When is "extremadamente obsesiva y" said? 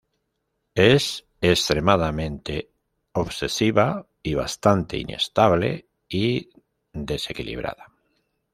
1.41-4.33